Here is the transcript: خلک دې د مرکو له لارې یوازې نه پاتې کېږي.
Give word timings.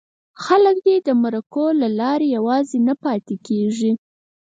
خلک 0.43 0.75
دې 0.85 0.95
د 1.07 1.09
مرکو 1.23 1.65
له 1.81 1.87
لارې 1.99 2.27
یوازې 2.37 2.77
نه 2.87 2.93
پاتې 3.03 3.35
کېږي. 3.47 3.91